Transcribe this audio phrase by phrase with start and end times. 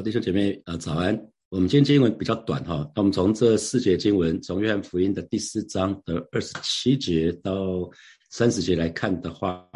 [0.00, 1.14] 好，弟兄姐妹，呃，早安。
[1.50, 7.86] 我们今天经文比较短哈，那我们从这四节经文，从约翰福音的第四章的二十七节到
[8.30, 9.68] 三十节来看的话，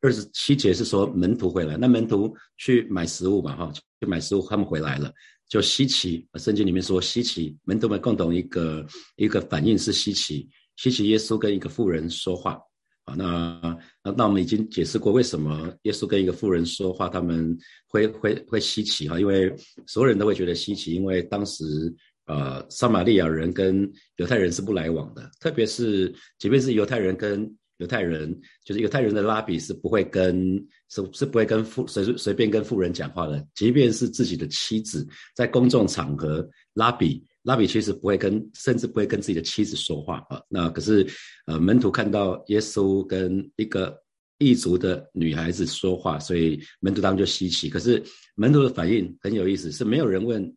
[0.00, 5.12] 二十七节是说门徒回来，那门徒去买食物嘛哈，去买食物，他们回来了，
[5.48, 6.24] 就稀奇。
[6.36, 8.86] 圣经里面说稀奇，门徒们共同一个
[9.16, 12.56] 一个反应是稀奇，稀奇耶稣跟一个妇人说话。
[13.04, 17.56] 啊，那那那我们已经解释过，为什么耶稣跟一个妇人说话，他们
[17.88, 19.18] 会会会稀奇哈？
[19.18, 19.52] 因为
[19.86, 21.92] 所有人都会觉得稀奇，因为当时
[22.26, 30.56] 呃，撒玛利亚人跟犹太人是不来往的，特别是即便是犹太人跟犹太人，就是犹太人的拉比是不会跟
[30.88, 37.20] 是是不会跟富随随便跟富人讲话的，即便是自己的妻子，在公众场合拉比。
[37.42, 40.40] 拉比其实不会跟，甚至不会跟自己的妻子说话啊。
[40.48, 41.04] 那可是，
[41.46, 44.00] 呃，门徒看到耶稣跟一个
[44.38, 47.68] 异族的女孩子说话，所以门徒当就稀奇。
[47.68, 48.00] 可是
[48.36, 50.56] 门徒的反应很有意思，是没有人问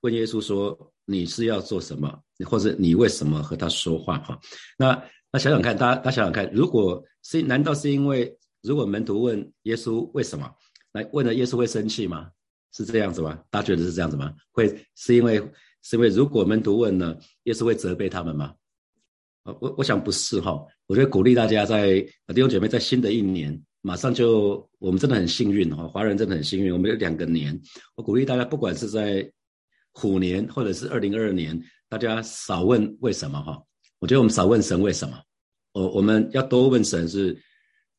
[0.00, 2.12] 问耶稣说你是要做什么，
[2.44, 4.36] 或者你为什么和他说话哈？
[4.76, 10.50] 那那想想看，大家大家想想看，如果是难道是因为如果门徒问耶稣为什么，
[10.92, 12.28] 来问了耶稣会生气吗？
[12.72, 13.38] 是这样子吗？
[13.50, 14.32] 大家觉得是这样子吗？
[14.50, 15.40] 会是因为？
[15.84, 18.52] 是因为如果门徒问呢，耶稣会责备他们吗？
[19.44, 20.60] 啊，我我想不是哈。
[20.86, 27.58] 我觉得鼓励大家在弟兄姐妹在新的一年，马上就我们真的很幸运哈，华人真的很幸运，我们有两个年。
[27.94, 29.30] 我鼓励大家，不管是在
[29.92, 33.62] 虎年或者是二零二二年，大家少问为什么哈。
[33.98, 35.22] 我觉得我们少问神为什么，
[35.72, 37.38] 我我们要多问神是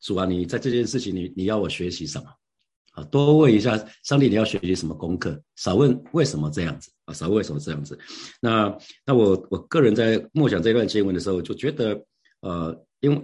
[0.02, 2.26] 主啊，你在这件事情你你要我学习什么？
[2.96, 5.38] 啊，多问一下上帝，你要学习什么功课？
[5.58, 7.14] 少问为什么这样子啊？
[7.14, 8.00] 少问为什么这样子？
[8.40, 8.74] 那
[9.06, 12.02] 那我我个人在默想这段经文的时候，就觉得，
[12.40, 13.22] 呃，因为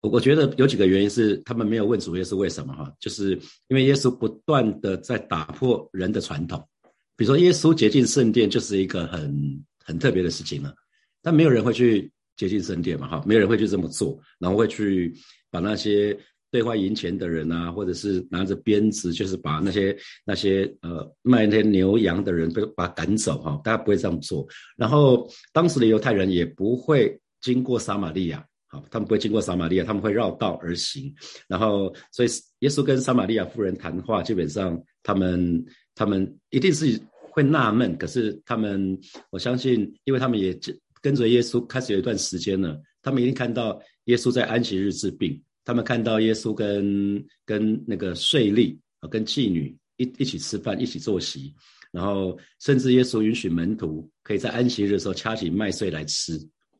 [0.00, 6.68] 我觉得有几个原因是他们没有问主耶稣为什么哈，就是因为耶稣不断的在打破人的传统，
[7.16, 10.74] 比如说耶稣洁净圣殿就是一个很很特别的事情了，
[11.22, 15.14] 但没有人会去洁净圣殿嘛哈，没有人会去这么做，然后会去
[15.52, 16.18] 把那些。
[16.54, 23.60] 兑换银钱的人啊，或者是拿着鞭子，就是把那些那些呃卖那些牛羊的人，都把赶走哈。
[23.64, 24.46] 大家不会这样做。
[24.76, 31.12] 然后当时的犹太人也不会经过撒玛利亚，好，他们不会经过撒玛利亚，他们会绕道而行。
[31.48, 32.28] 然后，所以
[32.60, 35.64] 耶稣跟撒玛利亚妇人谈话，基本上他们
[35.96, 36.96] 他们一定是
[37.32, 37.98] 会纳闷。
[37.98, 38.96] 可是他们，
[39.30, 40.56] 我相信，因为他们也
[41.02, 45.42] 跟着耶稣开始有一段时间了，他们一定看到耶稣在安息日治病。
[45.64, 51.54] 他们看到耶稣跟跟那个税吏啊，跟妓女一一起吃饭，一起坐席，
[51.90, 56.36] 然后甚至耶稣允许门徒可以在安息日的时候掐起麦穗来吃，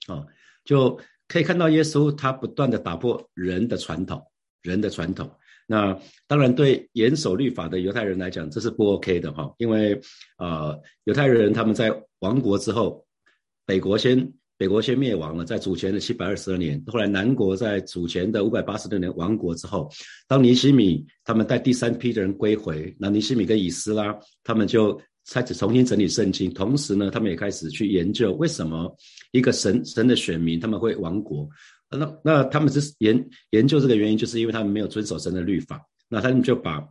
[0.06, 0.24] 啊，
[0.64, 4.22] 就可以看到耶稣他不断的打破人的传统，
[4.62, 5.30] 人的传统。
[5.66, 9.98] 那当然对严守律法的犹太人来讲，这是不 OK 的哈，因为
[10.36, 13.06] 呃犹太人他们在亡国之后，
[13.64, 14.32] 北国先。
[14.56, 19.90] 北国先灭亡了，在主前的七百二十二年，后来南国在主前的五百八十六年亡国之后，
[20.28, 24.96] 当尼西米他们带第三批的人归回，那尼西米跟以斯拉他们就
[25.32, 28.96] 开始重新整理圣经，同时呢，他们也开始去研究为什么
[29.32, 31.48] 一个神神的选民他们会亡国，
[31.90, 36.86] 那那他们是研研究这个原因，就是因为他们没有遵守神的律法，那他们就把。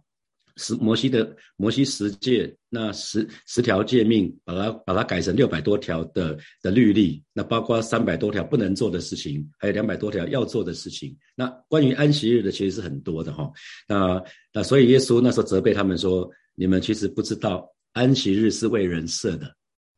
[0.57, 11.17] 十摩西的摩西十诫，那十十条诫命，把它把它改成六百多条的的律例，那包括三百多条不能做的事情，还有两百多条要做的事情。
[11.35, 13.51] 那关于安息日的其实是很多的哈。
[13.87, 19.47] 那那所以耶稣那时候责备他们说：你们其实不知道安息日是为人设的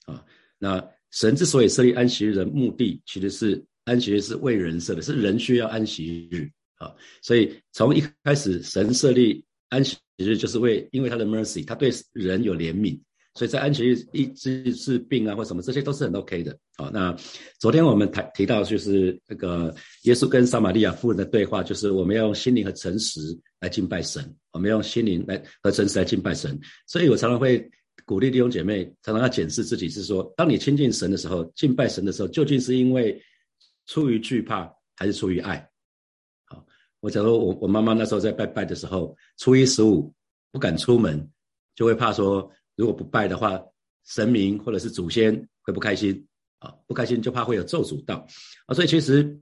[0.05, 0.23] 啊。
[0.57, 6.93] 那神之所以设立安息日的目的，其实是安息日是为人设的，是人需要安息日啊。
[7.21, 9.43] 所以从一开始神设立。
[9.69, 12.99] 安息其实就是为，因为他的 mercy，他对人有怜悯，
[13.33, 16.57] 所以在安全日一治治病啊或什么，这些都是很 OK 的。
[16.77, 17.15] 好，那
[17.59, 23.19] 昨天我们谈提到就是那个耶稣跟撒玛利亚妇人的对话，就是我们要用心灵和诚实
[23.59, 26.57] 来敬拜神，我们要用心灵来和诚实来敬拜神。
[26.87, 27.69] 所以我常常会
[28.05, 33.21] 鼓励弟兄姐妹，常常要检视自己，是说，当你亲近神的时候，敬拜神的时候，究竟是因为
[33.87, 35.67] 出于惧怕，还是出于爱？
[37.05, 40.11] 我假如我我妈妈那时候在拜拜的时候，初一十五
[40.51, 41.29] 不敢出门，
[41.75, 43.61] 就会怕说如果不拜的话，
[44.07, 45.31] 神明或者是祖先
[45.61, 46.25] 会不开心
[46.57, 48.25] 啊，不开心就怕会有咒诅到
[48.65, 49.39] 啊，所以其实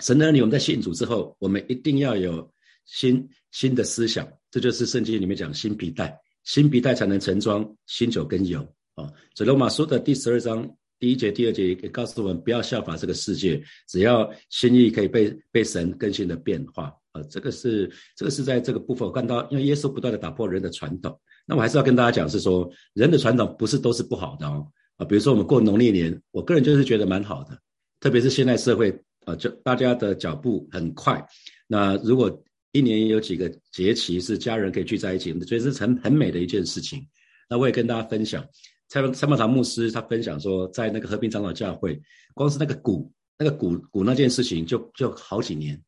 [0.00, 2.46] 神的儿女我们在信主之后，我们一定要有
[2.84, 6.14] 新新的思想，这就是圣经里面讲新皮带，
[6.44, 8.60] 新皮带才能盛装新酒跟油
[8.94, 9.10] 啊。
[9.34, 10.70] 所以罗马书的第十二章。
[11.00, 17.22] 第一节、第二节也告诉我们，不要效法这个世界，只要心意可以被被神更新的变化啊。
[17.22, 21.18] 这个是这个是在这个部分我看到，因为耶稣不断的打破人的传统。
[21.46, 27.58] 那我还是要跟大家讲，是说人的传统不是都是不好的哦啊，比如说我们过农历年，我个人就是觉得蛮好的，
[27.98, 31.26] 特别是现在社会啊，就大家的脚步很快，
[31.66, 37.04] 那如果一年有几个节气是家人可以聚在一起，我觉得是很很美的一件事情。
[37.48, 38.46] 那我也跟大家分享，
[38.90, 41.98] 蔡蔡茂堂牧师他分享说，在那个和平长老教会，
[42.34, 45.82] 光是那个鼓那个鼓鼓那件事情就就好几年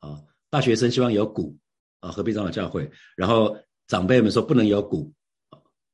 [0.00, 0.20] 啊，
[0.50, 1.56] 大学生希望有鼓
[2.00, 3.56] 啊，和平长老教会，然后。
[3.88, 5.12] 长辈们说不能有鼓，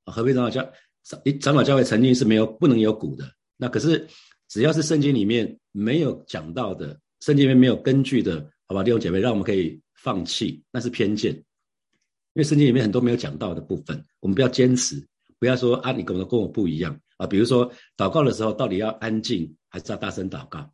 [0.07, 0.67] 啊，和平长老教
[1.03, 3.31] 长长老教会曾经是没有不能有鼓的。
[3.59, 4.09] 那可是
[4.49, 11.35] 只要是圣经里面没有讲到的，圣经里面没有根据的，好吧，弟兄姐妹，让我们可以放弃，那是偏见。
[11.35, 15.07] 因为圣经里面很多没有讲到的部分，我们不要坚持，
[15.43, 17.27] 不要说啊，你跟我跟我不一样啊。
[17.27, 20.73] 比如说祷告的时候，到底要安静还是要大声祷告？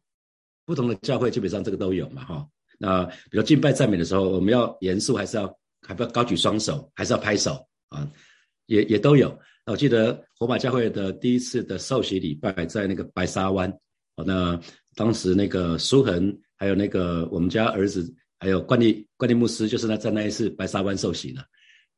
[0.67, 2.47] 不同的教会基本上这个都有嘛，哈。
[2.79, 5.59] 那比如敬拜赞美的时候，我们要严肃还是要？
[5.87, 8.07] 还不要高举双手，还是要拍手啊？
[8.67, 9.29] 也也都有。
[9.65, 13.71] 那我记得火把教会的第一次的受洗礼拜在那个白沙湾，
[14.17, 14.61] 哦，那
[14.97, 21.43] 当时那个苏恒还有那个我们家儿子，还有冠利冠利牧师，就是那在那一次白沙湾受洗的，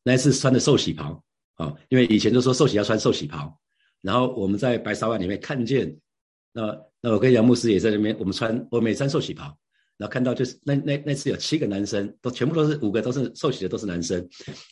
[0.02, 1.25] 那一次穿的受洗袍
[1.61, 3.61] 啊，因为以前都说受洗要穿受洗袍，
[4.01, 5.95] 然后我们在白沙湾里面看见，
[6.53, 9.57] 那那我跟杨牧师也在那边，我们穿我每穿受洗袍。
[9.99, 14.27] 然后看到就是那那那次有七个男生，都全部都是五个都是受洗的都是男生，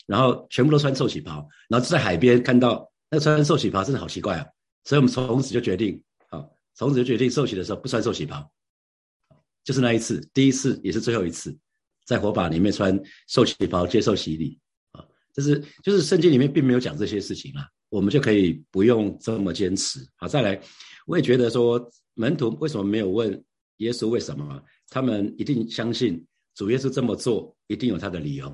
[0.07, 4.47] 然后全部都穿受洗袍，然后在海边看到那穿受洗袍真的好奇怪啊，
[4.85, 8.51] 所以我们从此就决定，好，从此就决定受洗的时候不穿受洗袍，
[9.65, 11.55] 就是那一次，第一次也是最后一次，
[12.07, 14.59] 在火把里面穿受洗袍接受洗礼，
[15.39, 20.01] 就是就是圣经里面并没有讲这些事情啊，我们就可以不用这么坚持。
[20.17, 20.61] 好，再来，
[21.07, 21.81] 我也觉得说
[22.15, 23.33] 门徒为什么没有问
[23.77, 24.61] 耶稣为什么？
[24.89, 26.27] 他们一定相信
[26.57, 28.49] 主耶稣这么做一定有他的理由，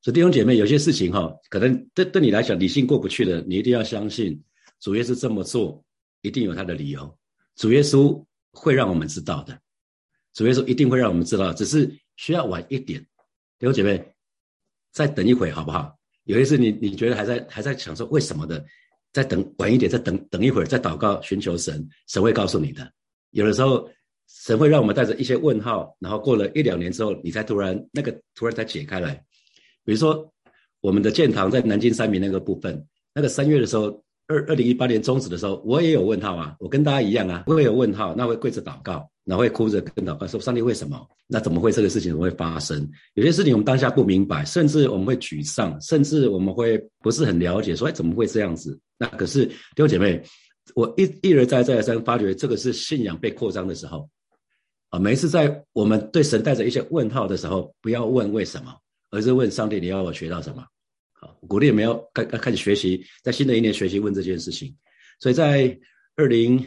[0.00, 4.40] 所以弟兄姐妹，有些事情哈，可能对对你来讲理性过不去的，你一定要相信
[4.78, 5.84] 主耶稣这么做
[6.22, 7.18] 一定有他的理由。
[7.56, 9.58] 主耶稣会让我们知道的，
[10.34, 13.00] 主耶稣一定会让我们知道，只是需要晚一点。
[13.58, 14.14] 弟兄姐妹，
[14.92, 15.95] 再等一会好不好？
[16.26, 18.64] 有些事你你觉得还在还在想说为什么的，
[19.12, 22.88] 再等晚一点，再等等一会儿，再祷告寻求神，神会告诉你的。
[23.30, 23.88] 有的时候。
[24.28, 29.14] 神会让我们带着一些问号，然后过了一两年之后，你才突然那个突然才解开来。
[29.84, 30.28] 比如说
[30.80, 32.84] 我们的建堂在南京三明那个部分，
[33.14, 41.04] 那个三月的时候，二二零一八年终止的时候，我也有问号啊，我跟大家一样啊，我也有问号，那会跪着祷告，那会哭着跟祷告说：上帝为什么？
[41.26, 42.88] 那怎么会这个事情会发生？
[43.14, 48.78] 有些事情我们当下不明白，甚至我们会沮丧，甚至我们会不是很了解，说哎怎么会这样子？
[48.96, 50.22] 那可是弟兄姐妹，
[50.76, 54.08] 我一一而再再而三发觉，这个是信仰被扩张的时候。
[54.90, 58.72] 啊，每一次在我们对神带着一些问号的时候，不要问为什么，
[59.10, 60.64] 而是问上帝你要我学到什么。
[61.14, 64.72] 好，鼓励没有开开始学习，在新的一年学习问这件事情。
[65.18, 65.76] 所以在
[66.14, 66.64] 二零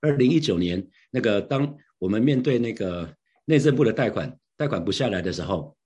[0.00, 3.08] 二零一九年，那个当我们面对那个
[3.44, 5.76] 内政部的贷款贷款不下来的时候，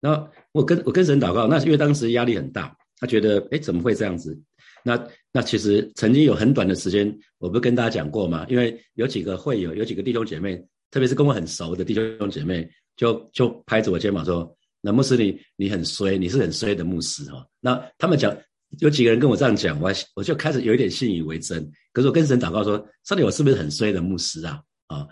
[0.00, 4.38] 那我跟我跟神祷告，那是因为当时压力很大，他觉得哎怎么会这样子？
[4.82, 8.46] 那那其实曾经有很短的时间，我不是跟大家讲过吗？
[8.48, 10.56] 因为有几个会友，有几个弟兄姐妹，
[10.90, 12.66] 特别是跟我很熟的弟兄姐妹，
[12.96, 18.34] 就就拍着我肩膀说：“那牧师你你很衰，你是很衰的牧师哈。”那他们讲
[18.78, 21.70] 有几个人跟我这样讲，我我就开始有一点信以为真。
[21.92, 25.06] 可是我跟神祷告说：“上帝，我是不是很衰的牧师啊？”啊，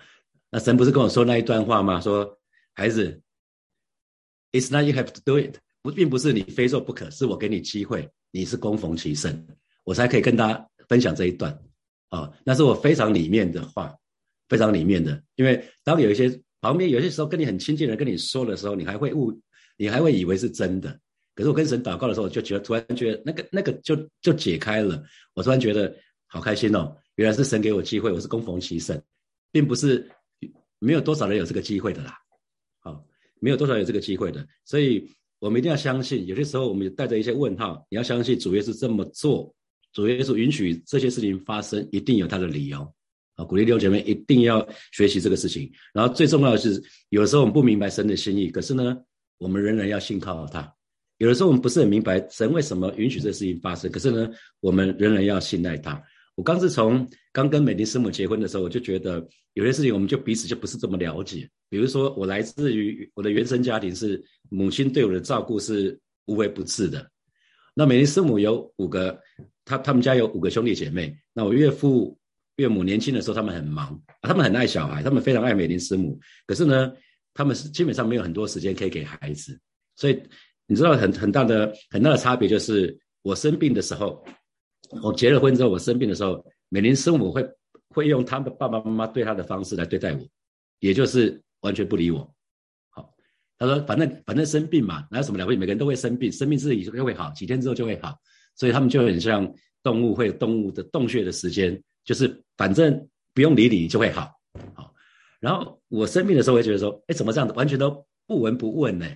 [0.50, 2.00] 那神不是跟我说那一段话吗？
[2.00, 2.38] 说
[2.74, 3.20] 孩子
[4.52, 8.08] ，It's not you have to do it，不并不是你非做不可，是我给你机会。
[8.30, 9.46] 你是供逢其盛，
[9.84, 11.58] 我才可以跟大家分享这一段
[12.10, 13.96] 啊，那是我非常里面的话，
[14.48, 15.20] 非常里面的。
[15.36, 19.32] 因为当有一些旁边有些时候跟你很亲近的人跟你说的时候，你还会误，
[19.78, 21.00] 你还会以为是真的。
[21.38, 25.00] 可是我跟神祷告的时候，就觉得突然觉得那个那个就就解开了，
[25.34, 25.94] 我突然觉得
[26.26, 29.00] 好开心哦，原来是神给我机会，我是供逢其盛，
[29.52, 30.10] 并不是
[30.80, 32.18] 没有多少人有这个机会的啦，
[32.80, 33.06] 好，
[33.38, 35.08] 没有多少有这个机会的，所以。
[35.40, 37.86] 我们一定要相信，有些时候我们带着一些问号。
[37.88, 39.54] 你要相信主耶稣这么做，
[39.92, 42.80] 主耶稣允许这些事情发生，一定有他的理由。
[43.36, 45.70] 啊，鼓励弟兄姐妹一定要学习这个事情。
[45.94, 48.96] 然后最重要的是，有时候我们不明白神的心意，可是呢，
[49.38, 50.74] 我们仍然要信靠他。
[51.18, 56.02] 有的时候我们不是很明白神为什么允许这事情发生，可是呢，我们仍然要信赖他。
[56.36, 61.48] 我刚是从刚跟美丽师母结婚的时候，我就觉得有些事情我们就彼此就不是这么了解。
[61.68, 67.10] 比如说，我来自于我的原生家庭是母亲对我的照顾是无微不至的。
[67.74, 69.20] 那美丽师母有五个，
[69.64, 71.16] 他他们家有五个兄弟姐妹。
[71.32, 72.16] 那我岳父
[72.56, 76.18] 岳母年轻的时候他们很忙，他们很爱小孩，他们非常爱美丽师母。
[76.46, 76.92] 可是呢，
[77.34, 79.58] 他们是基本上没有很多时间可以给孩子。
[79.96, 80.22] 所以
[80.68, 82.96] 你知道很很大的很大的差别就是。
[83.22, 84.24] 我生病的时候，
[85.02, 87.46] 我结了婚之后，我生病的时候，美玲生母会
[87.88, 90.20] 会用他们爸爸妈妈对他的方式来对待我，
[90.78, 92.20] 也就是完全不理我。
[92.90, 93.12] 好，
[93.58, 95.58] 他说反正反正生病嘛，哪有什么了不起？
[95.58, 98.16] 每个人都会生病，生病自己就会好，几天之后就会好。
[98.54, 104.32] 所以他们就很像动物，会有动物的洞穴的时间，就是反正不用理你就会好。
[104.74, 104.94] 好，
[105.40, 109.06] 然后我生病的时候，会觉得说，哎，怎么这样子，完全都不闻不问呢？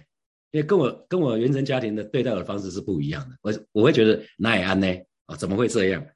[0.53, 3.37] 因为跟我跟我原生家庭的对待的方式是不一样的。
[3.43, 4.87] 我我会觉得哪也安呢？
[5.27, 6.07] 啊，怎么会这样？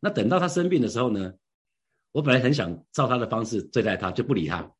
[0.00, 1.32] 那等到他生病的时候呢，
[2.12, 4.70] 我本来很想照他的方式对待他，就不理他，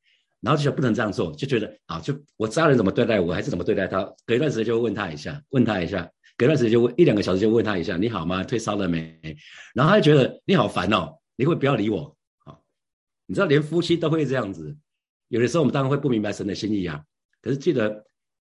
[0.40, 4.02] 然后就不能这样做，就觉得啊，就我家人怎么对待我，还是怎么对待他？
[4.26, 6.11] 隔一段时间就问他一下，问他一下。
[6.37, 9.16] 隔段时间就问一两个小时就问他一下你好吗退烧了没？
[9.73, 12.59] 然后他就觉得你好烦哦，你会不要理我啊？
[13.26, 14.76] 你知道连夫妻都会这样子，
[15.28, 17.04] 有的时候我们当然会不明白神的心意啊。
[17.40, 18.04] 可是记得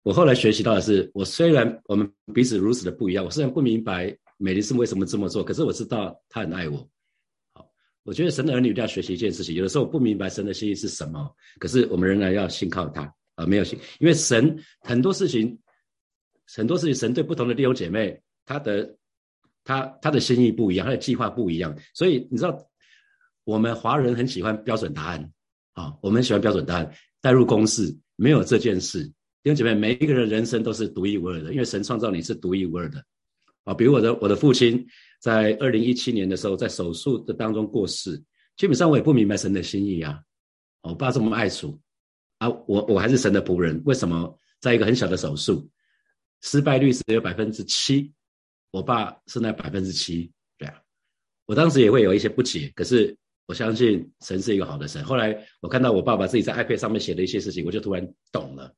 [0.06, 6.88] 我后来学习到的是，我虽然我们彼此如此的不一样，我虽然不明白美丽是为什么这么做，可是我知道他很爱我。
[7.54, 7.68] 好，
[8.04, 15.58] 我觉得神的儿女一定要学习一件事情，有的时候我不明白神的心意是什么，可是我们仍然要信靠他啊，没有信，因为神很多事情。
[16.54, 18.96] 很多事情，神对不同的弟兄姐妹，他的
[19.64, 21.76] 他他的心意不一样，他的计划不一样。
[21.94, 22.56] 所以你知道，
[23.42, 25.32] 我们华人很喜欢标准答案
[25.72, 29.12] 啊，我们喜欢标准答案带入公式，没有这件事。
[29.46, 33.00] 弟兄姐妹，每一个人人生都是独一无二的，因为神创造你是独一无二的
[33.62, 33.72] 啊。
[33.72, 34.84] 比如我的我的父亲
[35.20, 38.20] 在二零一七年的时候，在手术的当中过世，
[38.56, 40.20] 基本上我也不明白神的心意啊。
[40.82, 41.80] 我爸这么爱主
[42.38, 45.70] 啊，我我还是神的仆人，为什么在一个很小的手术？
[46.42, 48.12] 失败率只有百分之七，
[48.72, 50.74] 我爸是那百分之七，对啊，
[51.46, 55.04] 我当时也会有一些不解，可是我相信神是一个好的神。
[55.04, 58.74] 后来我看到我爸爸自己在 iPad 上面写的一些事情，我就突然懂了。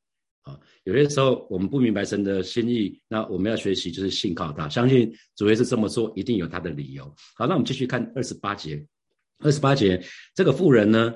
[0.89, 7.05] 有些时候我们不明白神的心意，那我们要学习就是信靠他，相信主耶稣这么做一定有他的理由。
[7.35, 8.83] 好，那我们继续看二十八节，
[9.41, 10.03] 二十八节
[10.35, 11.13] 这个妇人呢，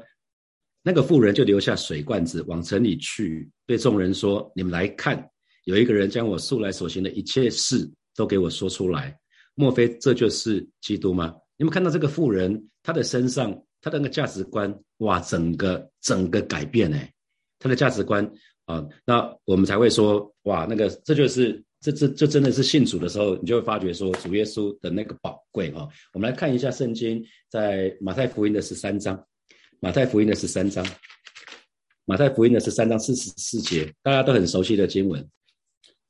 [0.82, 5.26] 那个妇人就留下水罐子往城里去，对众人说：“你们来看。”
[5.64, 9.18] 有一个人将我素来所行的一切事都给我说出来，
[9.54, 11.34] 莫非这就是基督吗？
[11.56, 17.10] 你们看到这个妇人，她的身上，她的那个价值观，哇，整个整个改变哎，
[17.58, 18.30] 她的价值观
[18.72, 25.86] 啊，那我们才会说，哇，那个这就是这这这真的是信主的时候，你就会发觉说主耶稣的那个宝贵哈。
[26.14, 29.22] 我们来看一下圣经，在马太福音的十三章，
[29.80, 30.86] 马太福音的十三章，
[32.06, 35.28] 马太福音的十三章四十四节，大家都很熟悉的经文。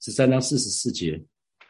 [0.00, 1.20] 十三章四十四节，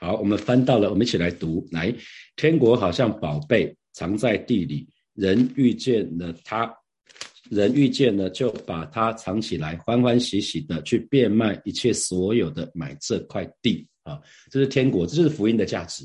[0.00, 1.66] 好，我们翻到了，我们一起来读。
[1.70, 1.94] 来，
[2.36, 6.74] 天国好像宝贝藏在地里，人遇见了他，
[7.50, 14.20] 人遇见了就把它藏起来，欢欢喜喜的去变卖一切所有的，买这块地啊！
[14.50, 16.04] 这是天国，这就是福音的价值。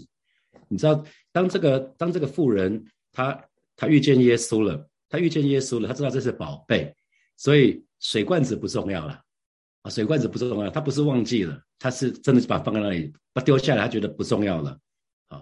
[0.67, 3.39] 你知道，当这个当这个富人他
[3.75, 6.93] 他遇见耶稣了，他遇见耶稣了，他知道这是宝贝，
[7.37, 9.21] 所以水罐子不重要了
[9.83, 9.89] 啊。
[9.89, 14.77] 水罐子不重要，他不是忘记了，他是真的是把放在那里，把丢下来，他觉得不重要了。
[15.29, 15.41] 啊，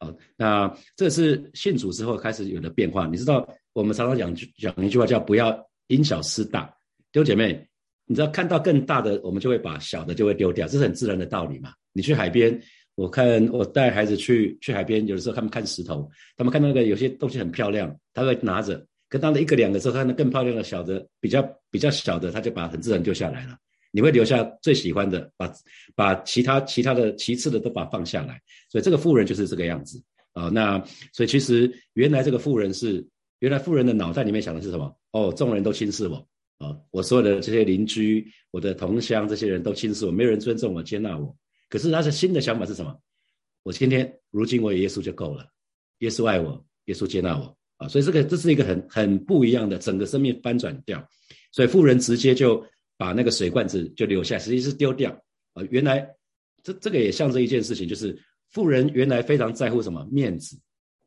[0.00, 3.06] 好，那这是信主之后开始有的变化。
[3.06, 5.54] 你知道，我们常常讲讲一句话叫“不要
[5.88, 6.74] 因小失大”。
[7.12, 7.62] 丢姐妹，
[8.06, 11.74] 你知道看到更大的，我们就会把小的就会丢掉，这是很自然的道理嘛。
[11.92, 12.58] 你去海边，
[12.94, 23.58] 我看我带孩子去去海边，有的时候他们看石头，他们看到那个有些东西很漂亮，他会拿着，跟当的一个两个时候，看到更漂亮的小的，比较比较小的，他就把很自然丢下来了。
[23.90, 25.52] 你会留下最喜欢的，把
[25.94, 28.40] 把其他其他的其次的都把它放下来，
[28.70, 30.02] 所以这个富人就是这个样子
[30.32, 30.48] 啊。
[30.48, 33.06] 那所以其实原来这个富人是
[33.38, 34.96] 原来富人的脑袋里面想的是什么？
[35.12, 36.16] 哦，众人都轻视我
[36.58, 41.36] 啊，我所有的这些邻居、我的同乡这些人都轻视我，没有人尊重我、接纳我。
[41.68, 42.96] 可是他的新的想法是什么？
[43.62, 45.46] 我今天如今我有耶稣就够了，
[45.98, 47.88] 耶稣爱我，耶稣接纳我啊。
[47.88, 51.06] 所以这个这是一个很很不一样的整个生命翻转掉。
[51.52, 52.64] 所以富人直接就。
[52.98, 55.10] 把那个水罐子就留下，实际是丢掉
[55.52, 55.62] 啊。
[55.68, 56.08] 原来
[56.62, 60.58] 这这个也象征一件事情，就是富人原来非常在乎什么面子。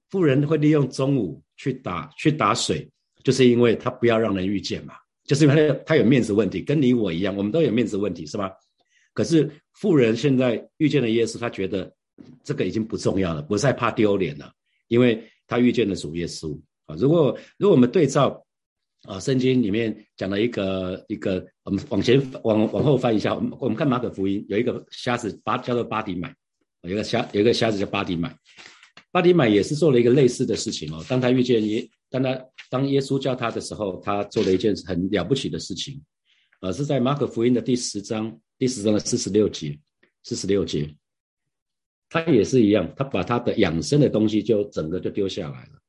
[0.10, 2.90] 富人会利用中午去打去打水，
[3.24, 4.94] 就是因为他不要让人遇见嘛，
[5.26, 8.52] 就是因为他有他有面子问题，跟你我一样，我们都有面子问题，是吧？
[9.14, 11.94] 可是富人现在遇见了耶稣，他觉得
[12.44, 14.52] 这个已经不重要了，不再怕丢脸了，
[14.88, 16.96] 因为他遇见了主耶稣啊。
[16.98, 18.46] 如果如果我们对照。
[19.04, 26.36] 啊，圣经里面讲了一个一个，我们往前往往后翻一下，我们我们看马可福音，有一个瞎子巴叫做巴迪买，
[26.82, 28.36] 有一个瞎有一个瞎子叫巴迪买，
[29.12, 31.04] 巴迪买也是做了一个类似的事情哦。
[31.10, 32.40] 当他遇见耶，当他
[32.70, 36.00] 当耶稣叫他的时候，他做了一件很了不起的事情，
[36.62, 39.78] 呃，是在马可福音的第十章第十章的四十六节，
[40.24, 40.96] 四十六节，
[42.10, 45.80] 他也是一样，他把他的养生的东西就整个就丢下来了。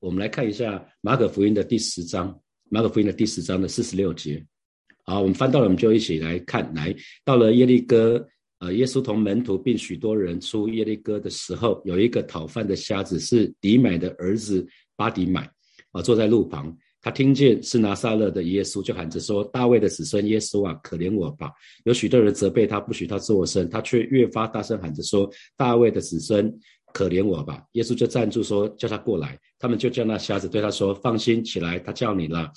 [0.00, 2.40] 我们来看一下马可福音的第十章，
[2.70, 4.44] 马可福音的第十章的四十六节。
[5.04, 6.74] 好，我们翻到了，我们就一起来看。
[6.74, 8.26] 来到了耶利哥，
[8.64, 14.66] 呃，耶稣同门徒并许多人出耶利哥的时候，有一个讨饭的瞎子，是迪买的儿子
[14.96, 15.42] 巴迪买，
[15.92, 16.74] 啊，坐在路旁。
[17.02, 21.52] 他听见是拿撒勒的耶稣，就喊着说：“大卫的子孙耶稣啊，可怜我吧！”
[21.84, 26.50] 有许多人责备他，不许他作声，他却越发大声喊着说：“大卫的子孙，
[26.94, 32.50] 可怜我吧！”耶稣就站住说：“叫他过来。”他们就叫那瞎子对他说：“放心起来，他叫你了。”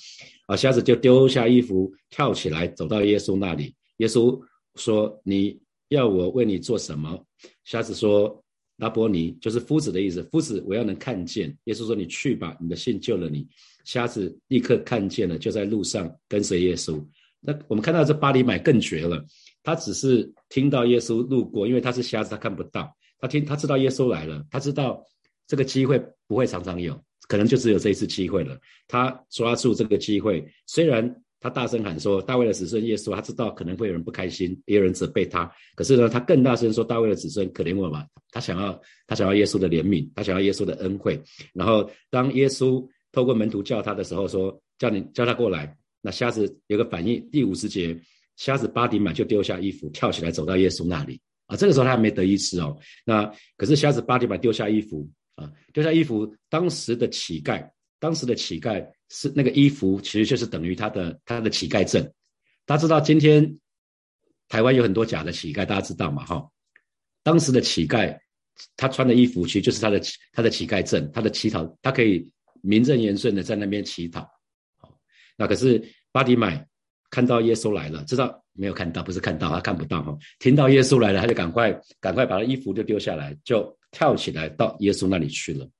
[0.48, 3.74] 啊，瞎子就丢下衣服，跳起来走到耶稣那里。
[3.98, 4.40] 耶稣
[4.76, 7.22] 说：“你要我为你做什么？”
[7.64, 8.42] 瞎子说
[8.78, 10.22] ：“拉波尼，就是夫子的意思。
[10.24, 13.46] 夫子，我要能看见。”耶稣说：“你去吧，你的信救了你。”
[13.84, 17.02] 瞎子立刻看见了，就在路上跟随耶稣。
[17.40, 19.24] 那我们看到这巴黎买更绝了，
[19.62, 22.94] 他只是听到耶稣路过，因为他是瞎子，他看不到。
[23.20, 25.02] 他听，他知道耶稣来了，他知道
[25.46, 28.58] 这个机会不会常常有，可能就只有这一次机会了。
[28.86, 38.06] 他抓住这个机会，虽然他大声喊说大卫的子孙耶稣，他知道可能会有人不开心，也有人责备他，可是呢，他更大声说大卫的子孙可怜我吧。
[38.30, 41.20] 他想要，他想要耶稣的怜悯，他想要耶稣的恩惠。
[41.52, 42.86] 然后当耶稣。
[43.10, 45.74] 透过门徒叫他的时候，说叫你叫他过来。
[46.02, 47.98] 那瞎子有个反应，第五十节，
[48.36, 51.56] 瞎子巴迪满就丢下衣服，跳起来走到耶稣那里啊。
[51.56, 52.76] 这个时候他还没得医治哦。
[53.06, 53.24] 那
[53.56, 56.30] 可是瞎子巴迪满丢下衣服啊，丢下衣服。
[56.50, 57.66] 当时的乞丐，
[57.98, 62.02] 当时的乞丐是那个衣服，其实就是等于他的他的乞丐证。
[62.66, 63.58] 大家知道今天
[64.48, 66.24] 台湾有很多假的乞丐，大家知道嘛？
[66.24, 66.48] 哈，
[67.22, 68.18] 当时的乞丐
[68.76, 70.00] 他穿的衣服其实就是他的
[70.32, 72.30] 他的乞丐证，他的乞讨，他可以。
[72.60, 74.20] 名正言顺的在那边乞讨，
[74.78, 74.92] 好，
[75.36, 76.66] 那可是巴迪买
[77.08, 80.18] 看到耶稣来了，知道没有看到，不是看到，他看不到哈。
[80.40, 85.70] 听到耶稣来了，他就赶快赶快把他衣服就丢下来，就跳起来到耶稣那里去了，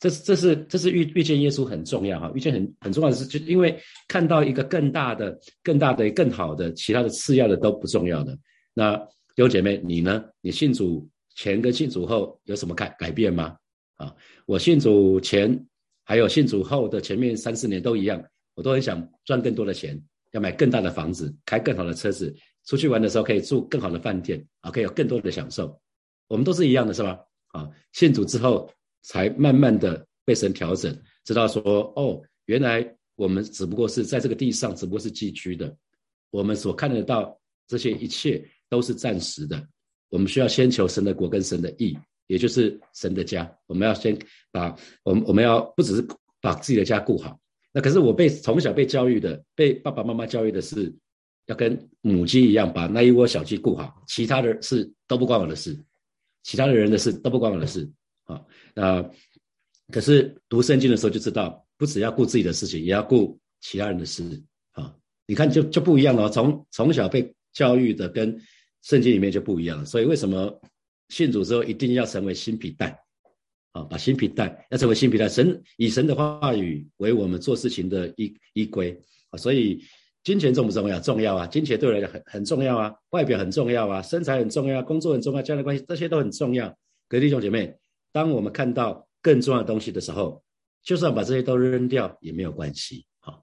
[0.00, 8.36] 这是这是这是遇遇见耶稣很重要哈，遇见很很重要的是，就因为看到一个更大的、更大的、更好的，其他的次要的都不重要的。
[8.74, 8.96] 那
[9.36, 10.24] 弟兄姐妹，你呢？
[10.40, 13.56] 你信主前跟信主后有什么改改变吗？
[13.94, 14.12] 啊，
[14.46, 15.64] 我信主前。
[16.02, 18.20] 还有信主后的前面三四年都一样，
[18.56, 19.96] 我都很想赚更多的钱，
[20.32, 22.34] 要买更大的房子，开更好的车子，
[22.64, 25.80] 出去玩的时候可以住更好的饭店啊，可以有更多的享受。
[26.26, 27.16] 我们都是一样的，是吧？
[27.52, 28.68] 啊，信主之后
[29.02, 35.76] 才慢慢的被神调整，知道说哦，原来我们只不过是在这个地上，只不过是寄居的，
[36.30, 39.66] 我们所看得到这些一切都是暂时的，
[40.08, 41.96] 我们需要先求神的国跟神的义。
[42.26, 44.16] 也就是神的家，我们要先
[44.52, 46.08] 把我们我们要不只是
[46.40, 47.36] 把自己的家顾好。
[47.72, 50.94] 那可是我被从小被教育的，被爸爸妈妈教育的是
[51.46, 55.76] 要跟母鸡一样，把那一窝小鸡顾好，其他的事都不关我的事，
[56.44, 57.90] 其他的人的事都不关我的事。
[58.32, 59.10] 啊，那
[59.92, 64.22] 可是读圣经的时候就知道，不只要顾自己的事情，也要顾其他人的事。
[64.72, 64.94] 啊，
[65.26, 66.28] 你看就就不一样了。
[66.30, 68.40] 从从小被教育的跟
[68.82, 69.84] 圣经里面就不一样了。
[69.84, 70.60] 所以为什么？
[71.08, 72.96] 信主之后一定要成为新皮带，
[73.72, 75.28] 啊，把新皮带要成为新皮带。
[75.28, 78.96] 神以神的话语为我们做事情的依依归
[79.30, 79.82] 啊，所以
[80.22, 81.00] 金钱重不重要？
[81.00, 81.48] 重要啊！
[81.48, 86.68] 金钱对我来讲很很重要啊，外表很重要啊，身材很重要，工作很重要，家庭关系这些都很重要。
[87.08, 87.76] 各位弟兄姐妹，
[88.12, 90.42] 当我们看到更重要的东西的时候，
[90.82, 93.04] 就算把这些都扔掉也没有关系。
[93.20, 93.42] 好，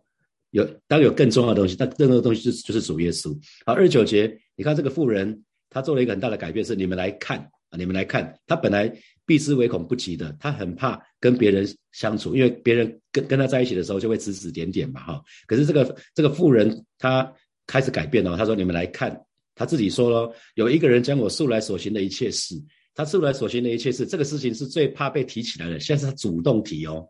[0.52, 3.38] 有当有更重要的东西，但任何东西就是就是主耶稣。
[3.66, 7.50] 好，二九节，你看这个妇人，她做了一个很大的改变，是你们来看。
[7.70, 8.90] 啊，你们来看，他本来
[9.26, 15.22] 避之唯恐不及的，他很怕跟别人相处，因为别人跟跟他在一起的时候就会指指点点嘛，哈。
[15.46, 17.30] 可是这个这个妇人，他
[17.66, 19.22] 开始改变了，他说：“你们来看，
[19.54, 22.56] 他自己说了，有一个人将我素来所行的一切事，
[22.98, 27.08] 他素来所行的一切事，这个事情是最怕被提起来的，现在是他主动提哦，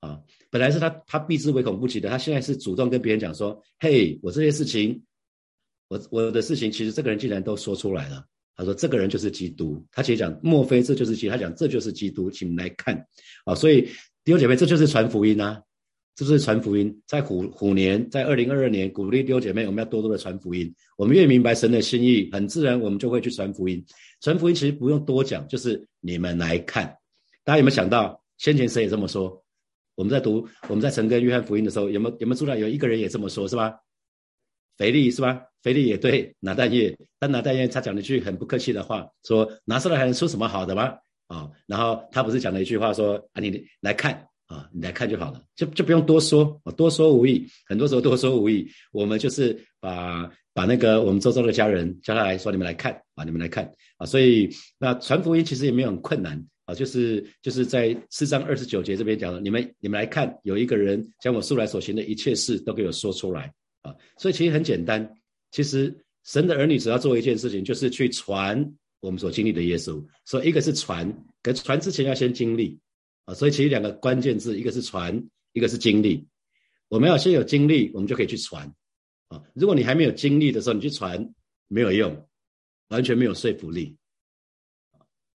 [0.00, 0.18] 啊，
[0.50, 5.02] 本来是他他避之唯恐不及的，他现在是主动跟别人讲说，嘿，我这些事情，
[5.88, 12.94] 我我的事情，其实这个人竟然都说出来了。”他说：“这个人就是基督。”他其实讲：“莫非这就是基督？”他讲：“这就是基督，请来看。”
[13.46, 13.80] 啊，所以
[14.24, 15.62] 弟兄姐妹，这就是传福音啊！
[16.14, 17.02] 这是传福音。
[17.06, 20.72] 在虎虎年，在二零二二年，鼓励弟兄姐妹，我们要多多的传福音。
[20.98, 23.82] 我们越明白神的心意，很自然，我们就会去传福音。
[24.22, 26.96] 传福音其实不用多讲，就是你们来看。
[27.42, 29.44] 大家有没有想到，先前谁也这么说？
[29.96, 33.76] 我们在读我们在陈跟约翰福音的时候，有没有有没有注意到有一个人也这么说，是吧？
[34.78, 35.42] 腓力是吧？
[35.60, 40.96] 腓力也对拿大业，但拿大业他讲了一句很不客气的话，说拿出来还能出什么好的吗？
[41.26, 47.48] 啊，然后他不是讲了一句话说啊，你来看啊，你来看就好了，就就不用多说啊，多说无益。
[47.66, 53.64] 很多时候多说无益，我们就是把把那个我们周遭的家人叫他来说，你们来看啊，你们来看
[53.96, 54.04] 啊。
[54.04, 63.94] 所以那传福音其实也没有很困难啊，就是就是在四章二十九节这边讲的，你们你们来看，有一个人将我素来所行的一切事都给我说出来啊。
[64.18, 65.10] 所以其实很简单，
[65.50, 70.04] 其实神的儿女只要做一件事情，就是去传我们所经历的耶稣。
[70.26, 71.10] 所以一个是传，
[71.42, 72.78] 可传之前要先经历。
[73.24, 76.26] 啊，所以其实两个关键字，一个是传，一个是经历。
[76.88, 78.74] 我们要先有经历，我们就可以去传。
[79.28, 81.32] 啊，如果你还没有经历的时候，你去传
[81.68, 82.28] 没有用，
[82.88, 83.96] 完全没有说服力。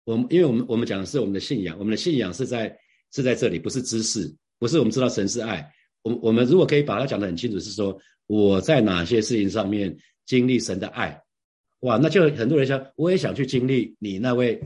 [0.04, 2.76] 我们因为我们我们讲的是我们的信仰，我们的信仰是在
[3.12, 5.72] 是在这里，不是知识，不是我们知道神是爱。
[6.02, 11.22] 我我们如果可以把它讲得很清楚，是说我在哪些事情上面经历神的爱，
[11.80, 14.60] 哇，那就很多人想，我也想去经历你那位，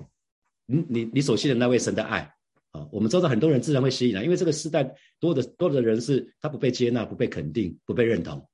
[0.67, 2.35] 你你你所信的那位神的爱。
[2.71, 8.47] 啊，我们知道很多人自然会吸引来，因为这个时代多的多的人是他不被接纳、不被肯定、不被认同。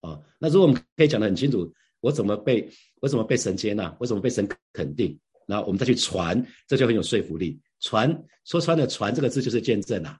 [0.00, 7.60] 啊，那如果我们可以讲得很清楚，我怎么被我怎么被神接纳，我怎么被神肯定，然后我们再去传，这就很有说服力。
[7.80, 10.16] 传说穿了，传这个字就是见证啊。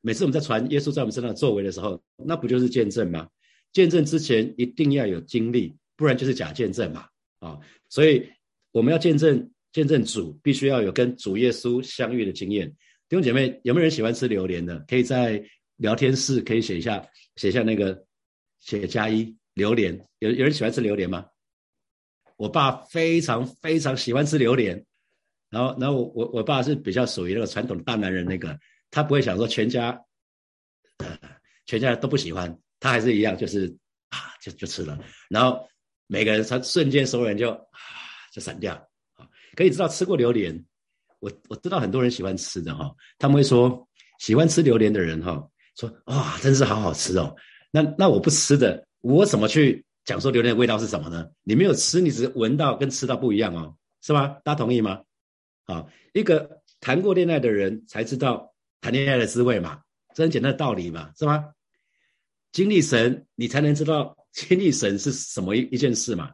[0.00, 3.28] 每次我们在传耶稣在我们身上的作为的时候，那不就是见证吗？
[3.72, 7.06] 见证之前一定要有经历，不然就是假见证嘛。
[7.40, 8.30] 啊，所以
[8.70, 9.50] 我们要见证。
[9.72, 12.68] 见证主必须要有跟主耶稣相遇的经验。
[13.08, 14.78] 弟兄姐妹，有没有人喜欢吃榴莲的？
[14.88, 15.42] 可以在
[15.76, 17.04] 聊天室可以写一下，
[17.36, 18.04] 写下那个
[18.60, 20.06] 写加一榴莲。
[20.18, 21.26] 有有人喜欢吃榴莲吗？
[22.36, 24.84] 我爸非常非常喜欢吃榴莲。
[25.48, 28.56] 然后，然后我我爸是比较属于那个传统大男人，那个
[28.90, 30.00] 他不会想说全家，
[30.98, 31.18] 呃，
[31.66, 33.66] 全家都不喜欢，他还是一样，就是
[34.10, 34.98] 啊，就就吃了。
[35.28, 35.68] 然后
[36.06, 37.78] 每个人他瞬间所有人就啊
[38.32, 38.89] 就散掉。
[39.56, 40.64] 可以知道吃过榴莲，
[41.18, 47.34] 我我知道很多人喜欢吃的哈，他们会说喜欢吃榴莲的人哈，说哇，真是好好吃哦。
[47.70, 51.28] 那那我不吃的，我怎么去讲说榴莲的味道是什么呢？
[51.42, 54.40] 你没有吃，你只是闻到跟吃到不一样哦，是吧？
[54.44, 55.02] 大家同意吗？
[55.66, 59.82] 好，一个谈过恋爱的人才知道谈恋爱的滋味嘛，
[60.14, 61.52] 这很简单的道理嘛，是吗？
[62.52, 66.32] 经历神，你才能知道经历神是什么一一件事嘛。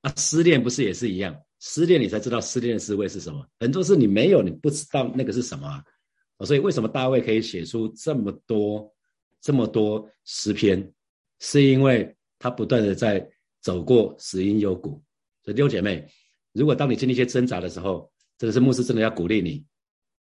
[0.00, 1.38] 啊，失恋不是也是一样？
[1.60, 3.44] 失恋，你才知道失恋的滋味是什么。
[3.58, 5.84] 很多事你没有，你不知道那个是什么啊。
[6.46, 8.94] 所以为什么大卫可以写出这么多、
[9.40, 10.92] 这么多诗篇，
[11.40, 13.28] 是因为他不断的在
[13.60, 15.02] 走过死荫幽谷。
[15.42, 16.08] 所以弟兄姐妹，
[16.52, 19.64] 如果当你经历一些挣扎的时候，真的是牧师真的要鼓励你。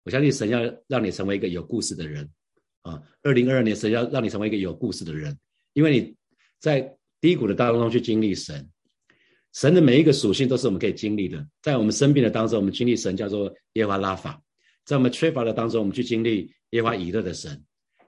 [0.03, 2.29] 我相信神要让你成为一个有故事的人
[2.83, 3.01] 啊。
[3.23, 5.37] 二零二二年，神要让你成为一个有故事的人，
[5.73, 6.15] 因为你
[6.59, 8.69] 在低谷的当中去经历神。
[9.55, 14.33] 神的每一个属性都是我们可以经历的，在我们生病的当中，我们经历神叫做耶和华拉法；
[14.83, 17.55] 在我们缺乏的当中，我们去经历耶和华以勒的神；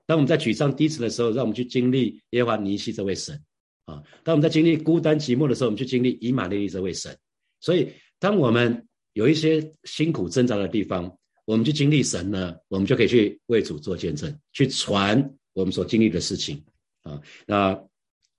[0.05, 3.41] 当我们在沮丧低沉的时候，让我们去经历耶和华尼西这位神
[3.85, 7.17] 啊；当我们在经历孤单寂寞的时候，我们去经历以马内利这位神。
[7.61, 16.61] 所以，当我们有一些辛苦挣扎的地方，我们去经历神呢，我们就可以去为主做见证，去传我们所经历的事情
[17.03, 17.21] 啊。
[17.45, 17.81] 那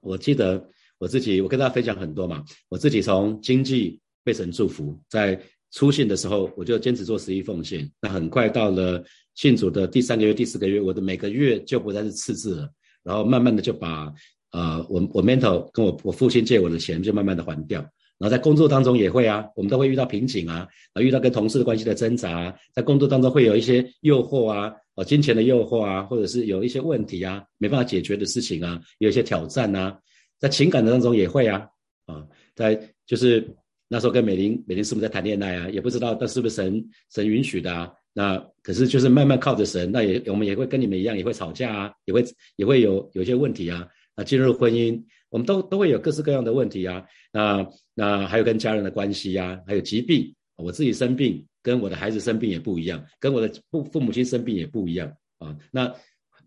[0.01, 0.71] 我记得。
[0.99, 2.45] 我自己，我跟大家分享很多嘛。
[2.69, 7.91] 我自己从经济被神祝福，在出信的时候，我就坚持做十一奉献。
[8.01, 12.69] 那很快到了信主的第三个月、第四个月，我的每个月就不再是赤字了。
[13.05, 14.13] 然后慢慢的就把
[14.51, 17.81] 呃，我我 mentor 跟我我父亲借我的钱就慢慢的还掉。
[18.19, 29.97] 然后在工作当中也会啊，我们都会遇到瓶颈啊，啊遇到跟同事的关系的挣扎，在工作当中会有一些诱惑啊，哦金钱的诱惑啊，或者是有一些问题啊，没办法解决的事情啊，有一些挑战啊。
[30.39, 31.69] 在情感当中也会啊，
[32.07, 33.49] 啊，在就是
[33.89, 37.93] 那时候跟美玲美玲师傅在谈恋爱啊，也不知道那是不是神神允许的啊。
[38.13, 42.25] 那可是就是慢慢靠着神，那也我们也会跟你们一样，也会吵架啊，也会
[42.57, 43.87] 也会有有些问题啊。
[44.17, 47.05] 那进入婚姻，我们都都会有各式各样的问题啊。
[47.33, 55.57] 那那还有跟家人的关系呀，还有疾病，我自己生病跟我的孩子生病也不一样，跟我的父父母亲生病也不一样啊。
[55.71, 55.95] 那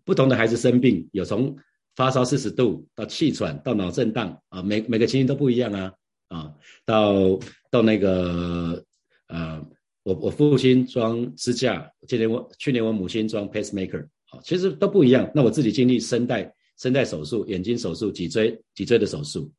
[0.04, 1.56] 不同的孩子生病有从。
[1.94, 5.92] 发烧四十度到气喘到脑震荡啊，每每个情形都不一样啊
[6.28, 6.54] 啊，
[6.86, 7.38] 到
[7.70, 8.82] 到那个
[9.28, 9.62] 呃，
[10.02, 15.30] 我我父亲装支架，今年我去年我母亲装 pacemaker，啊，其实都不一样。
[15.34, 19.52] 那我自己经历声带声带手术、眼睛手术、脊椎脊椎的手术，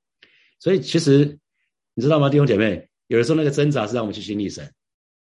[0.60, 1.38] 所以其实
[1.94, 4.68] 你知道吗，弟兄姐妹，有的时候那个挣扎是让我们去经历神，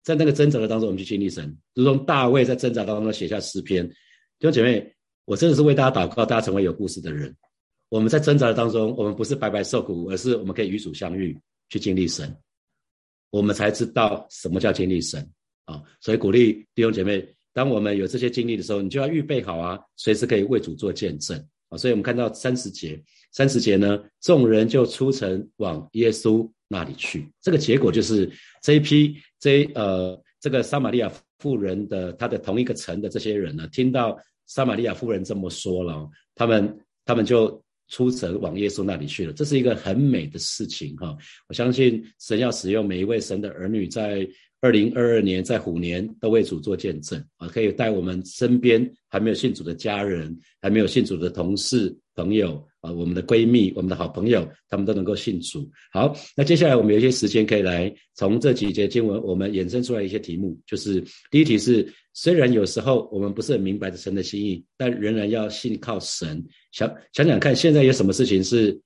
[0.05, 3.95] 在那个挣扎的当中，我们去经历神，如同大卫在挣扎当中写下诗篇，弟
[4.43, 4.95] 兄姐妹。
[5.31, 7.33] 我真的是为大家祷告，大家成为有故事的人。
[7.89, 11.39] 我们在挣扎的当中，我们不是白白受苦，而是我们可以与主相遇，
[11.69, 12.37] 去经历神，
[13.31, 15.25] 我们才知道什么叫经历神
[15.67, 15.81] 啊！
[16.01, 21.39] 所以鼓励弟兄姐妹当我们有这些经历的时候，你就要预备好啊，随时可以为主做见证
[21.69, 21.79] 啊。
[21.79, 27.31] 所以我们看到三十节，三十节呢，众人就出城往耶稣那里去。
[27.41, 28.29] 这个结果就是
[28.65, 34.19] 这一批这呃这个撒玛利亚妇人的他的同一个城的这些人呢，听到
[34.51, 39.33] 撒玛利亚夫人这么说了，他们他们就出城往耶稣那里去了。
[39.33, 41.17] 这是一个很美的事情哈。
[41.49, 44.29] 我相信神要使用每一位神的儿女在。
[44.61, 55.67] 二零二二年在虎年都为主做见证啊，可以带我们身边还没有信主的家人，还没有信主的同事朋友啊，我们的闺蜜，我们的好朋友，他们都能够信主。
[55.91, 66.45] 好，那接下来我们有一些时间可以来从这几节经文，我们衍生出来一些题目，就是第一题是：虽然有时候我们不是很明白的神的心意，但仍然要信靠神。
[66.73, 68.79] 想想想看，现在有什么事情是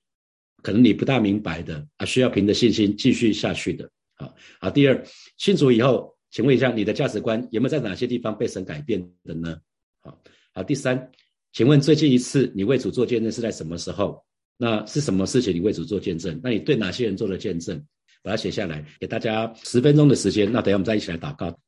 [0.63, 3.89] 可能你不大明白的啊，需要凭着信心继续下去的。
[4.15, 5.05] 好好，第二，
[5.37, 9.57] 信主以后，请问一下，你的价值观有没有在哪些地方被神改变的呢？
[10.01, 10.19] 好
[10.53, 11.11] 好，第三，
[11.53, 14.23] 请问最近一次你为主做见证是在什么时候？
[14.57, 16.39] 那是什么事情你为主做见证？
[16.41, 17.85] 那你对哪些人做了见证？
[18.23, 20.51] 把它写下来，给大家十分钟的时间。
[20.51, 21.59] 那等下我们再一起来祷告，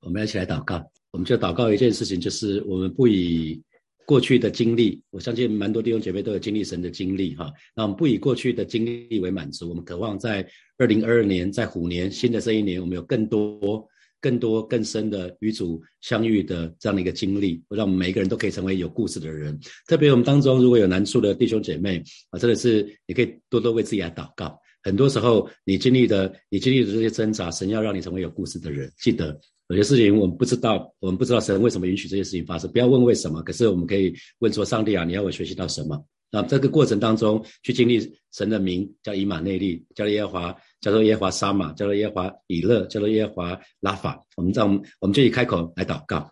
[0.00, 3.62] 我们要一起来祷告，我们就祷告一件事情，就是我们不以。
[4.04, 7.52] 过去的经历，我相信蛮多弟兄姐妹都有经历神的经历哈。
[7.74, 13.86] 那我们不以过去的经历为满足，我们渴望在二零二二年，在虎年新的这一年，我们有更多、
[14.20, 19.58] 更多、更深的与主相遇的这样的一个经历，让我们每一个人都可以成为有故事的人。
[19.86, 24.58] 特别我们当中如果有难处的弟兄姐妹啊，真的是你可以多多为自己来祷告。
[24.82, 28.92] 很多时候你经历的、你经历的这些挣扎，神要让你成为有故事的人。
[28.98, 29.40] 记得。
[29.72, 32.70] 有些事情我们不知道，我们不知道神为什么允许这些事情发生。
[32.70, 35.98] 不要问为什么，可是我们可以问说：上帝啊，你要我学习到什么？
[36.30, 37.98] 那这个过程当中去经历
[38.32, 44.22] 神的名，叫以马内利，叫做耶华，叫做耶华沙马，叫做耶华以勒，叫做耶华拉法。
[44.36, 46.30] 我们这样，我们就以开口来祷告。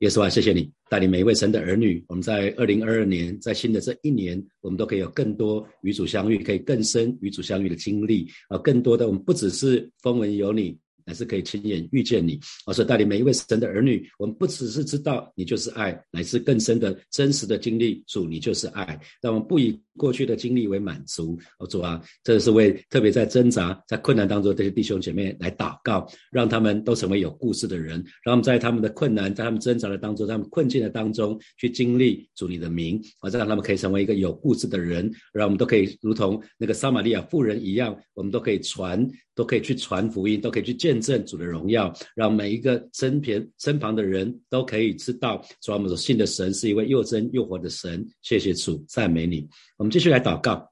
[0.00, 2.04] 耶稣啊，谢谢你带领每一位神的儿女。
[2.08, 8.58] 我们在二零二二年，在新的这一年，我们都可以有更多与主相遇，可以更深与主相遇的经历啊！
[8.58, 10.76] 更多的，我们不只是风闻有你。
[11.04, 21.38] 乃是可以亲眼遇见你，我说带领每一位神的儿女，我们不只是知道你就是爱，乃是更深的真实的经历主，你就是爱，让我们不以过去的经历为满足。
[21.58, 39.08] 哦，主啊，这是为特别在挣扎、在困难当中这些弟兄姐妹来祷告，让他们都成为有故事的人，让他们在他们的困难、在他们挣扎的当中、他们困境的当中去经历主你的名，我再，让他们可以成为一个有故事的人，让我们都可以如同那个撒玛利亚妇人一样，我们都可以传。
[39.34, 48.06] 都可以去传福音，都可以去见见证主的荣耀，让每一个身边身旁的人都可以知道，主我们说信的神是一位又真又活的神。
[48.20, 49.48] 谢谢主，赞美你。
[49.78, 50.70] 我们继续来祷告，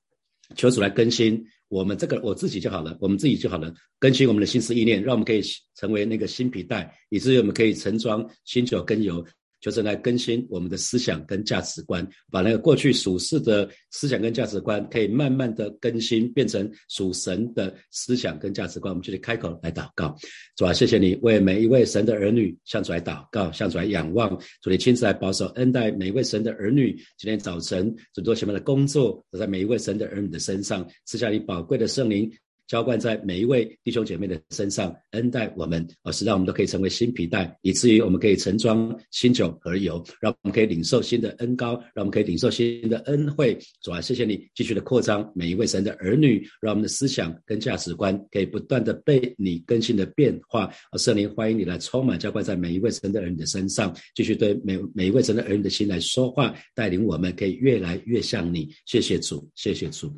[0.57, 5.41] 求主来更新我们这个我自己就好了，我们自己就好了，更新我们的心思意念，让我们可以
[5.75, 9.25] 成为那个新皮带，以至于我们可以盛装新酒跟油。
[9.61, 18.93] 就是来更新我们的思想跟价值观，把那个过去属世的思想跟价值观，可以慢慢的更新，变成属神的思想跟价值观。
[18.93, 20.17] 我们就去开口来祷告，
[20.57, 24.31] 主啊，谢谢你为每一位神的儿女向主来祷告，向主来仰望，
[24.63, 26.97] 主你亲自来保守恩待每一位神的儿女。
[27.19, 32.31] 今天早晨，主做前面的工作都在每一位神的儿女的身上，赐下你宝贵的圣灵。
[32.71, 43.59] 浇灌在每一位弟兄姐妹的身上，恩待我们，而是让我们都可以成为新皮带，以至于我们可以盛装新酒和油，让我们可以领受新的恩高，让我们可以领受新的恩惠。
[43.83, 50.73] 主啊，谢谢你继续的扩张每一位神的儿女，让我们的思想跟价值观可以不断的被你更新的变化。
[50.93, 58.73] 而圣灵欢迎你来充满浇灌在每一位神的儿女的身上，继续对每每一位神的儿女的心来说话，带领我们可以越来越像你。
[58.87, 60.09] 谢谢主，谢谢主。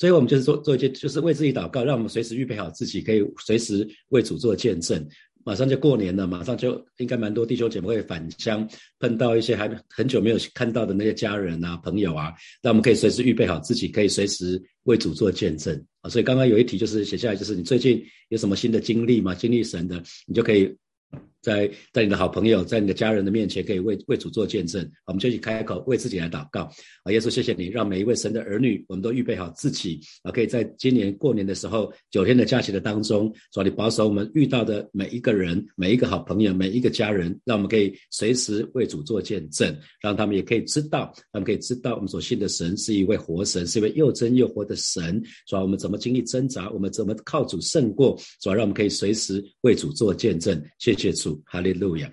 [0.00, 5.06] 所以，我们就是做做一些，就是为自己祷告，让我们随时预备好自己，可以随时为主做见证。
[5.44, 8.66] 马上就过年了，马上就应该蛮多弟兄姐妹会返乡，
[8.98, 12.32] 碰到一些还很久没有看到的那些家人啊、朋友啊，
[12.62, 16.08] 那我们可以随时预备好自己，可以随时为主做见证啊。
[16.08, 19.34] 所以，刚刚有一题就是写下来，就是你最近有什么新的经历吗？
[19.34, 20.74] 经历神的，你就可以。
[21.42, 24.88] 在在你的好朋友，在你的家人的面前，可以为为主做见证。
[25.06, 26.62] 我们就去开口为自己来祷告
[27.02, 27.12] 啊！
[27.12, 45.22] 耶稣，谢谢你，让每一位神的儿女，我们都预备好自己啊，可以在今年过年的时候，九天的假期的当中，主你保守我们遇到的每一个人、每一个好朋友、每一个家人，让我们可以随时为主做见证，让他们也可以知道，他们可以知道我们所信的神是一位活神，是一位又真又活的神。
[45.46, 48.18] 主我们怎么经历挣扎，我们怎么靠主胜过？
[48.40, 50.62] 主让我们可以随时为主做见证。
[50.78, 51.29] 谢谢主。
[51.44, 52.10] 哈利路亚！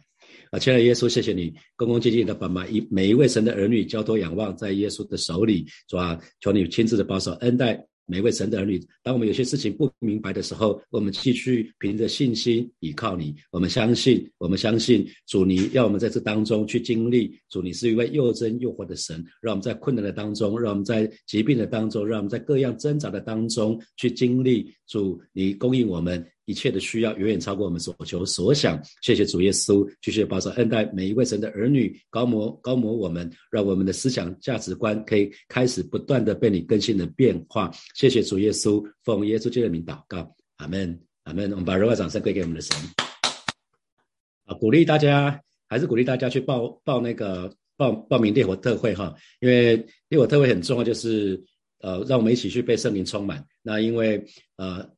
[0.52, 6.18] 啊，亲爱的耶稣，谢谢你恭恭敬敬的把每一每一位神的儿女交托仰望在耶稣的手里，是吧？
[6.40, 8.82] 求你亲自的保守恩待每位神的儿女。
[9.04, 13.36] 当我们有些事情不明白的时候，我们继续凭着信心倚靠你。
[13.52, 17.38] 我们相信，我们相信主，你要我们在这当中去经历。
[17.50, 24.74] 主，你是一位又真又活的神，让我们在困难的当中，让我们在疾病的当中，让我们在各样挣扎的当中去经历。
[24.88, 26.26] 主，你供应我们。
[26.48, 28.82] 一切的需要远远超过我们所求所想。
[29.02, 37.70] 谢谢主耶稣，继续保守恩待每一位神的儿女，高摩高摩我们，让我们的思想价值观可以开始不断的被你更新的变化。
[37.96, 41.52] 谢谢主耶稣，奉耶稣基督的名祷告，阿门，阿门。
[41.52, 42.78] 我们把热烈掌声归给我们的神。
[44.46, 49.76] 啊，鼓励大家，还是鼓励大家去报报那个报报名烈火特会哈，因为
[50.08, 51.44] 烈火特会很重要，就是
[51.80, 53.46] 呃，让我们一起去被圣灵充满。
[53.62, 54.90] 那因为呃。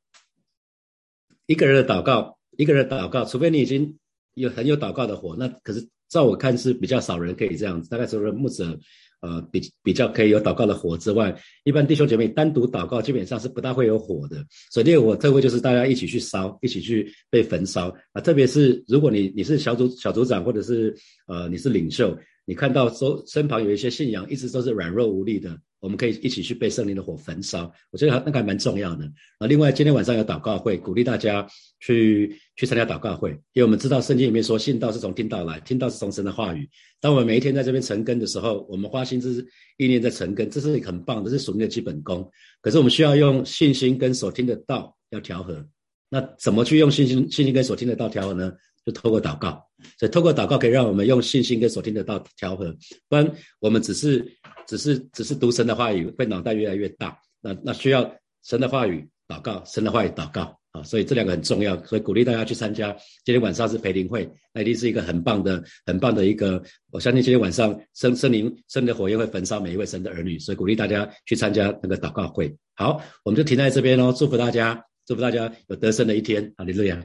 [1.50, 3.98] 一个人的祷告，一个人的祷告，除非你已经
[4.36, 7.90] 有很有祷告的火，那可是照我看是比较少人可以这样子。
[7.90, 8.78] 大概除了牧者，
[9.22, 14.46] 呃，比比较可以有祷告的火之外，一般弟兄姐妹单独祷告基本上是不大会有火的。
[14.70, 18.22] 所以烈火特会就是大家一起去烧，一起去被焚烧啊。
[18.22, 22.16] 特别是如果你你是小组小组长，或者是呃你是领袖，
[22.50, 25.56] 你看到周身旁有一些信仰一直都是软弱无力的。
[25.80, 29.06] 我们可以一起去被圣灵的火焚烧，我觉得那个还蛮重要的
[29.38, 29.46] 啊。
[29.46, 31.48] 另外，今天晚上有祷告会，鼓励大家
[31.80, 36.68] 去去参加祷告会，因为我们知道圣经里面说，信道是从听到来，听道是从神的话语。
[37.00, 39.46] 当我们每一天在这边成根的时候，我们花心思
[39.78, 42.28] 意念在成根，这是很棒的，是属灵的基本功。
[42.62, 45.64] 可是我们需要用信心跟所听的道要调和。
[46.10, 48.52] 那怎么去用信心信心跟所听的道调和呢？
[48.86, 49.64] 就透过祷告，
[49.98, 52.76] 所以透过祷告可以让我们用信心跟所听得到调和，
[53.08, 54.26] 不然我们只是
[54.68, 57.18] 只是只是读神的话语，会脑袋越来越大。
[57.42, 58.10] 那那需要
[58.44, 62.96] 神的话语祷告，神的话语祷告啊，所以这两个很重要，所以鼓励大家去参加。
[63.24, 66.62] 今天晚上是培灵会，那一定是一个很棒的很棒的一个，
[66.92, 72.54] 我相信今天晚上圣圣灵圣的火焰会焚烧每一位神的儿女，所以鼓励大家去参加那个祷告会。
[72.76, 77.04] 好，我们就停在这边喽，祝福大家，祝福大家有得胜的一天，哈利路阳。